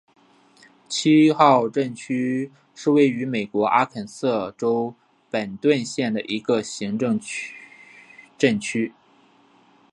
[0.89, 4.95] 七号镇区是位于美国阿肯色州
[5.29, 7.19] 本顿县的一个行政
[8.35, 8.95] 镇区。